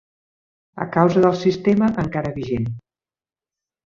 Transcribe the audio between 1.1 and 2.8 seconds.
del sistema encara vigent